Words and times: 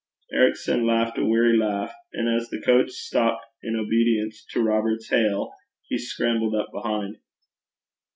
Ericson 0.33 0.87
laughed 0.87 1.19
a 1.19 1.23
weary 1.25 1.55
laugh, 1.55 1.93
and 2.11 2.27
as 2.27 2.49
the 2.49 2.59
coach 2.59 2.89
stopped 2.89 3.45
in 3.61 3.75
obedience 3.75 4.43
to 4.47 4.59
Robert's 4.63 5.09
hail, 5.11 5.53
he 5.87 5.99
scrambled 5.99 6.55
up 6.55 6.71
behind. 6.73 7.17